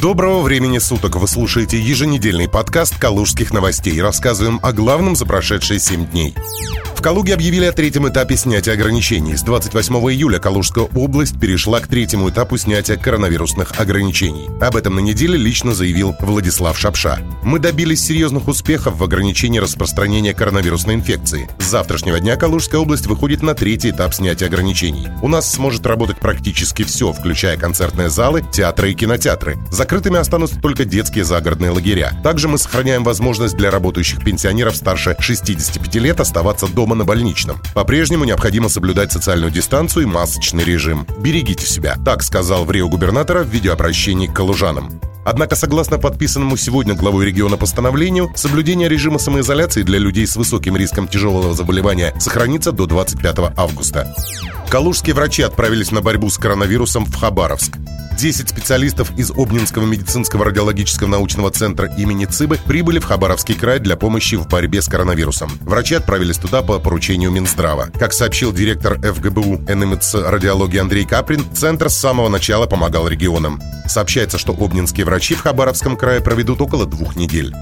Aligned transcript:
Доброго 0.00 0.42
времени 0.42 0.78
суток! 0.78 1.16
Вы 1.16 1.26
слушаете 1.26 1.80
еженедельный 1.80 2.50
подкаст 2.50 2.98
«Калужских 2.98 3.50
новостей». 3.52 3.98
Рассказываем 4.02 4.60
о 4.62 4.72
главном 4.72 5.16
за 5.16 5.24
прошедшие 5.24 5.80
7 5.80 6.10
дней. 6.10 6.34
В 6.94 7.02
Калуге 7.02 7.34
объявили 7.34 7.66
о 7.66 7.72
третьем 7.72 8.08
этапе 8.08 8.36
снятия 8.36 8.72
ограничений. 8.72 9.36
С 9.36 9.42
28 9.42 9.94
июля 10.10 10.38
Калужская 10.38 10.84
область 10.94 11.38
перешла 11.38 11.80
к 11.80 11.86
третьему 11.86 12.30
этапу 12.30 12.56
снятия 12.56 12.96
коронавирусных 12.96 13.78
ограничений. 13.78 14.48
Об 14.60 14.76
этом 14.76 14.96
на 14.96 15.00
неделе 15.00 15.36
лично 15.36 15.74
заявил 15.74 16.14
Владислав 16.20 16.78
Шапша. 16.78 17.20
Мы 17.42 17.58
добились 17.58 18.04
серьезных 18.04 18.48
успехов 18.48 18.96
в 18.96 19.04
ограничении 19.04 19.58
распространения 19.58 20.34
коронавирусной 20.34 20.94
инфекции. 20.94 21.48
С 21.58 21.66
завтрашнего 21.66 22.18
дня 22.18 22.36
Калужская 22.36 22.80
область 22.80 23.06
выходит 23.06 23.42
на 23.42 23.54
третий 23.54 23.90
этап 23.90 24.14
снятия 24.14 24.48
ограничений. 24.48 25.08
У 25.22 25.28
нас 25.28 25.52
сможет 25.52 25.86
работать 25.86 26.18
практически 26.18 26.82
все, 26.82 27.12
включая 27.12 27.56
концертные 27.56 28.10
залы, 28.10 28.42
театры 28.52 28.92
и 28.92 28.94
кинотеатры. 28.94 29.58
Закрытыми 29.86 30.18
останутся 30.18 30.58
только 30.60 30.84
детские 30.84 31.24
загородные 31.24 31.70
лагеря. 31.70 32.12
Также 32.24 32.48
мы 32.48 32.58
сохраняем 32.58 33.04
возможность 33.04 33.56
для 33.56 33.70
работающих 33.70 34.18
пенсионеров 34.24 34.74
старше 34.74 35.14
65 35.16 35.94
лет 35.94 36.18
оставаться 36.18 36.66
дома 36.66 36.96
на 36.96 37.04
больничном. 37.04 37.60
По-прежнему 37.72 38.24
необходимо 38.24 38.68
соблюдать 38.68 39.12
социальную 39.12 39.52
дистанцию 39.52 40.02
и 40.02 40.06
масочный 40.06 40.64
режим. 40.64 41.06
Берегите 41.20 41.68
себя, 41.68 41.94
так 42.04 42.24
сказал 42.24 42.64
в 42.64 42.70
Рио 42.72 42.88
губернатора 42.88 43.44
в 43.44 43.48
видеообращении 43.48 44.26
к 44.26 44.32
калужанам. 44.32 45.00
Однако, 45.24 45.54
согласно 45.54 45.98
подписанному 45.98 46.56
сегодня 46.56 46.94
главой 46.94 47.24
региона 47.24 47.56
постановлению, 47.56 48.32
соблюдение 48.34 48.88
режима 48.88 49.20
самоизоляции 49.20 49.82
для 49.82 50.00
людей 50.00 50.26
с 50.26 50.34
высоким 50.34 50.76
риском 50.76 51.06
тяжелого 51.06 51.54
заболевания 51.54 52.12
сохранится 52.18 52.72
до 52.72 52.86
25 52.86 53.52
августа. 53.56 54.12
Калужские 54.68 55.14
врачи 55.14 55.42
отправились 55.42 55.92
на 55.92 56.00
борьбу 56.00 56.28
с 56.28 56.38
коронавирусом 56.38 57.04
в 57.04 57.14
Хабаровск. 57.14 57.78
10 58.16 58.48
специалистов 58.48 59.12
из 59.18 59.30
Обнинского 59.30 59.84
медицинского 59.84 60.46
радиологического 60.46 61.06
научного 61.06 61.50
центра 61.50 61.92
имени 61.96 62.24
ЦИБы 62.24 62.58
прибыли 62.66 62.98
в 62.98 63.04
Хабаровский 63.04 63.54
край 63.54 63.78
для 63.78 63.96
помощи 63.96 64.36
в 64.36 64.48
борьбе 64.48 64.80
с 64.80 64.88
коронавирусом. 64.88 65.50
Врачи 65.60 65.94
отправились 65.94 66.38
туда 66.38 66.62
по 66.62 66.78
поручению 66.78 67.30
Минздрава. 67.30 67.88
Как 67.98 68.12
сообщил 68.12 68.52
директор 68.52 68.98
ФГБУ 68.98 69.62
НМЦ 69.68 70.14
радиологии 70.14 70.78
Андрей 70.78 71.04
Каприн, 71.04 71.44
центр 71.54 71.90
с 71.90 71.96
самого 71.96 72.28
начала 72.28 72.66
помогал 72.66 73.06
регионам. 73.06 73.60
Сообщается, 73.86 74.38
что 74.38 74.52
обнинские 74.52 75.04
врачи 75.04 75.34
в 75.34 75.42
Хабаровском 75.42 75.96
крае 75.96 76.20
проведут 76.20 76.60
около 76.62 76.86
двух 76.86 77.16
недель. 77.16 77.52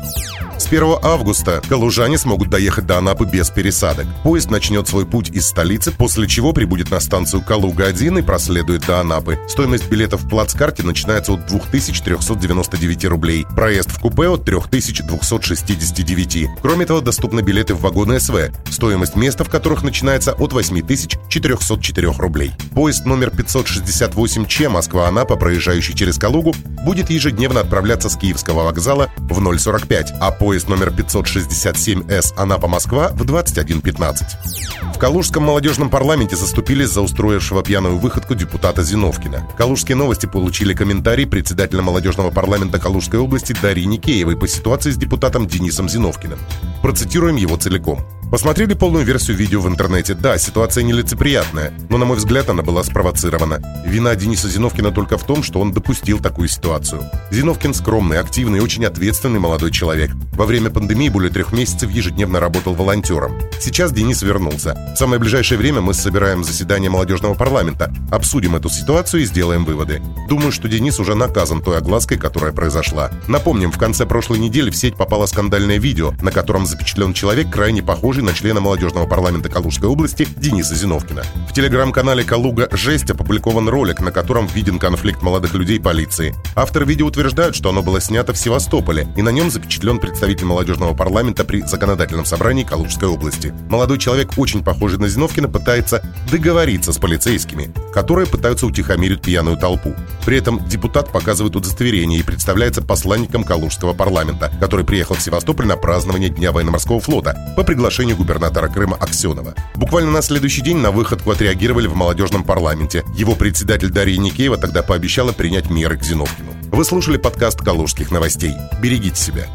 С 0.57 0.67
1 0.67 0.99
августа 1.03 1.61
калужане 1.69 2.17
смогут 2.17 2.49
доехать 2.49 2.87
до 2.87 2.99
Анапы 2.99 3.25
без 3.25 3.51
пересадок. 3.51 4.07
Поезд 4.23 4.51
начнет 4.51 4.87
свой 4.87 5.05
путь 5.05 5.31
из 5.31 5.47
столицы, 5.47 5.91
после 5.91 6.29
чего 6.29 6.53
прибудет 6.53 6.91
на 6.91 7.01
станцию 7.01 7.43
Калуга-1 7.43 8.21
и 8.21 8.23
проследует 8.23 8.87
до 8.87 9.01
Анапы. 9.01 9.39
Стоимость 9.49 9.89
билетов 9.89 10.23
в 10.23 10.29
плацкарте 10.29 10.85
начинается 10.85 11.33
от 11.33 11.47
2399 11.47 13.05
рублей. 13.07 13.47
Проезд 13.55 13.91
в 13.91 14.01
купе 14.01 14.29
от 14.29 14.45
3269. 14.45 16.49
Кроме 16.63 16.87
того, 16.87 17.01
доступны 17.01 17.41
билеты 17.41 17.75
в 17.75 17.81
вагоны 17.81 18.21
СВ, 18.21 18.53
стоимость 18.71 19.17
места 19.17 19.45
в 19.45 19.51
которых 19.51 19.83
начинается 19.83 20.33
от 20.33 20.53
8404 20.53 22.13
рублей. 22.19 22.53
Поезд 22.75 23.07
номер 23.07 23.31
568Ч 23.31 24.69
Москва-Анапа, 24.69 25.37
проезжающий 25.37 25.95
через 25.95 26.17
Калугу, 26.17 26.55
будет 26.85 27.11
ежедневно 27.11 27.61
отправляться 27.61 28.09
с 28.09 28.17
Киевского 28.17 28.65
вокзала 28.65 29.11
в 29.19 29.59
045, 29.59 30.15
а 30.21 30.31
поезд 30.45 30.69
номер 30.69 30.91
567С 30.91 32.35
Анапа-Москва 32.37 33.09
в 33.15 33.23
21.15. 33.23 34.93
В 34.95 34.99
Калужском 34.99 35.43
молодежном 35.43 35.89
парламенте 35.89 36.37
заступились 36.37 36.91
за 36.91 37.01
устроившего 37.01 37.63
пьяную 37.63 37.97
выходку 37.97 38.35
депутата 38.35 38.83
Зиновкина. 38.83 39.49
Калужские 39.57 39.97
новости 39.97 40.27
получили 40.27 40.75
комментарий 40.75 41.27
председателя 41.27 41.81
молодежного 41.81 42.31
парламента 42.31 42.79
Калужской 42.79 43.21
области 43.21 43.57
Дарьи 43.63 43.87
Никеевой 43.87 44.37
по 44.37 44.47
ситуации 44.47 44.91
с 44.91 44.99
депутатом 44.99 45.47
Денисом 45.47 45.89
Зиновкиным. 45.89 46.39
Процитируем 46.83 47.37
его 47.37 47.57
целиком. 47.57 48.01
Посмотрели 48.35 48.75
полную 48.75 49.05
версию 49.05 49.37
видео 49.37 49.61
в 49.61 49.69
интернете. 49.69 50.13
Да, 50.15 50.39
ситуация 50.39 50.83
нелицеприятная, 50.83 51.73
но, 51.89 51.99
на 51.99 52.05
мой 52.05 52.17
взгляд, 52.17 52.49
она 52.49 52.65
была 52.65 52.83
спровоцирована. 52.83 53.63
Вина 53.87 54.13
Дениса 54.17 54.49
Зиновкина 54.49 54.91
только 54.91 55.19
в 55.19 55.23
том, 55.23 55.45
что 55.45 55.61
он 55.61 55.73
допустил 55.73 56.19
такую 56.19 56.49
ситуацию. 56.49 57.09
Зиновкин 57.31 57.73
скромный, 57.75 58.19
активный 58.19 58.59
и 58.59 58.61
очень 58.61 58.85
ответственный 58.87 59.39
молодой 59.39 59.71
человек. 59.71 60.11
Во 60.33 60.47
время 60.47 60.71
пандемии 60.71 61.11
более 61.11 61.31
трех 61.31 61.53
месяцев 61.53 61.93
ежедневно 61.93 62.41
работал 62.41 62.75
волонтером. 62.75 63.41
Сейчас 63.61 63.93
Денис 63.93 64.21
вернулся. 64.23 64.75
В 64.97 64.99
самое 64.99 65.21
ближайшее 65.21 65.57
время 65.57 65.81
мы 65.81 65.95
собираем 65.95 66.43
заседание 66.43 66.91
молодежного 66.91 67.35
парламента, 67.35 67.95
обсудим 68.11 68.57
эту 68.57 68.69
ситуацию 68.69 69.23
и 69.23 69.27
сделаем 69.27 69.65
выводы. 69.65 70.03
Думаю, 70.29 70.51
что 70.51 70.67
Денис 70.67 70.99
уже 70.99 71.15
наказан 71.15 71.63
той 71.63 71.79
оглаской, 71.79 72.19
которая 72.19 72.51
произошла. 72.51 73.13
Напомним, 73.29 73.71
в 73.71 73.79
конце 73.79 74.07
прошлой 74.07 74.41
недели 74.41 74.71
в 74.71 74.77
сеть 74.77 74.97
попало 74.97 75.27
скандальное 75.27 75.79
видео, 75.79 76.15
на 76.21 76.33
котором 76.33 76.67
запечатлен 76.67 77.15
человек, 77.15 77.49
крайне 77.49 77.81
похожий 77.81 78.24
на 78.25 78.35
члена 78.35 78.61
молодежного 78.61 79.07
парламента 79.07 79.49
Калужской 79.49 79.89
области 79.89 80.27
Дениса 80.37 80.75
Зиновкина. 80.75 81.23
В 81.49 81.53
телеграм-канале 81.53 82.25
«Калуга 82.25 82.69
Жесть» 82.73 83.11
опубликован 83.11 83.69
ролик, 83.69 84.01
на 84.01 84.11
котором 84.11 84.47
виден 84.47 84.79
конфликт 84.79 85.23
молодых 85.23 85.55
людей 85.55 85.79
полиции. 85.79 86.35
Автор 86.57 86.85
видео 86.85 87.07
утверждают, 87.07 87.55
что 87.55 87.69
оно 87.69 87.83
было 87.83 88.01
снято 88.01 88.33
в 88.33 88.39
Севастополе, 88.39 89.07
и 89.17 89.23
на 89.23 89.29
нем 89.29 89.51
запечатлен 89.51 89.99
представитель 89.99 90.47
молодежного 90.47 90.95
парламента 90.95 91.45
при 91.45 91.63
законодательном 91.63 92.25
собрании 92.25 92.65
Калужской 92.65 93.09
области. 93.09 93.55
Молодой 93.69 93.99
человек, 93.99 94.33
очень 94.37 94.65
похожий 94.65 94.99
на 94.99 95.09
Зиновкина, 95.09 95.49
пытается 95.49 96.03
договориться 96.31 96.93
с 96.93 96.99
полицейскими, 96.99 97.73
которые 97.95 98.27
пытаются 98.27 98.67
утихомирить 98.67 99.23
пьяную 99.23 99.57
толпу. 99.57 99.95
При 100.27 100.37
этом 100.37 100.67
депутат 100.69 101.13
показывает 101.13 101.55
удостоверение 101.55 102.19
и 102.19 102.25
представляется 102.25 102.83
посланником 102.83 103.45
Калужского 103.45 103.95
парламента, 103.95 104.53
который 104.59 104.85
приехал 104.85 105.15
в 105.15 105.23
Севастополь 105.23 105.67
на 105.67 105.77
празднование 105.77 106.29
Дня 106.29 106.51
военно-морского 106.51 107.01
флота 107.01 107.55
по 107.57 107.63
приглашению 107.63 108.17
губернатора 108.17 108.69
Крыма 108.69 108.97
Аксенова. 108.97 109.55
Буквально 109.77 110.11
на 110.11 110.23
следующий 110.23 110.61
день 110.61 110.79
на 110.79 110.91
выходку 110.91 111.31
отреагировали 111.31 111.87
в 111.87 111.95
молодежном 111.95 112.43
парламенте. 112.43 113.05
Его 113.15 113.37
председатель 113.37 113.91
Дарья 113.91 114.19
Никеева 114.19 114.57
тогда 114.57 114.83
пообещала 114.83 115.31
принять 115.33 115.71
меры 115.71 115.97
к 115.97 116.03
Зиновкину. 116.03 116.53
Вы 116.73 116.85
слушали 116.85 117.17
подкаст 117.17 117.61
«Калужских 117.61 118.11
новостей». 118.11 118.55
Берегите 118.83 119.17
себя. 119.17 119.47